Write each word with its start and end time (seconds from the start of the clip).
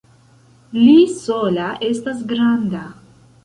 Li 0.77 0.95
sola 1.19 1.69
estas 1.93 2.27
granda! 2.33 2.87